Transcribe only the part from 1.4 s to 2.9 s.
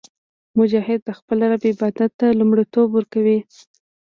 رب عبادت ته لومړیتوب